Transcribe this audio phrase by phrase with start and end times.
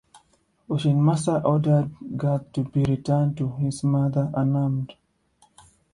[0.67, 4.95] Ocean Master ordered Garth to be returned to his mother unharmed.